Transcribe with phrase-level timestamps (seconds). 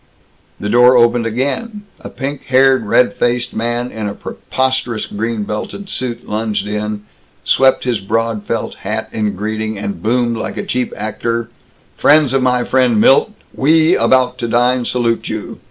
[0.59, 1.83] The door opened again.
[1.99, 7.03] A pink haired, red faced man in a preposterous green belted suit lunged in,
[7.43, 11.51] swept his broad felt hat in greeting, and boomed like a cheap actor:
[11.97, 15.59] "Friends of my friend Milt, we about to dine salute you.